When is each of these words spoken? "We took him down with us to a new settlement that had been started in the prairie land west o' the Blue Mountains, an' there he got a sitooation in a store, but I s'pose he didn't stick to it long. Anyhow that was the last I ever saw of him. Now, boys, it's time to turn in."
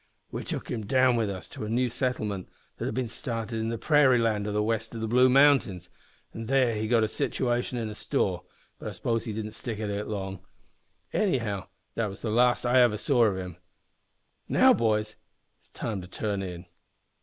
"We 0.31 0.43
took 0.43 0.71
him 0.71 0.87
down 0.87 1.15
with 1.15 1.29
us 1.29 1.47
to 1.49 1.63
a 1.63 1.69
new 1.69 1.87
settlement 1.87 2.49
that 2.77 2.85
had 2.85 2.95
been 2.95 3.07
started 3.07 3.59
in 3.59 3.69
the 3.69 3.77
prairie 3.77 4.17
land 4.17 4.51
west 4.51 4.95
o' 4.95 4.99
the 4.99 5.07
Blue 5.07 5.29
Mountains, 5.29 5.91
an' 6.33 6.47
there 6.47 6.73
he 6.73 6.87
got 6.87 7.03
a 7.03 7.07
sitooation 7.07 7.77
in 7.77 7.87
a 7.87 7.93
store, 7.93 8.41
but 8.79 8.87
I 8.87 8.93
s'pose 8.93 9.25
he 9.25 9.31
didn't 9.31 9.51
stick 9.51 9.77
to 9.77 9.87
it 9.91 10.07
long. 10.07 10.39
Anyhow 11.13 11.67
that 11.93 12.09
was 12.09 12.23
the 12.23 12.31
last 12.31 12.65
I 12.65 12.81
ever 12.81 12.97
saw 12.97 13.25
of 13.25 13.37
him. 13.37 13.57
Now, 14.49 14.73
boys, 14.73 15.17
it's 15.59 15.69
time 15.69 16.01
to 16.01 16.07
turn 16.07 16.41
in." 16.41 16.65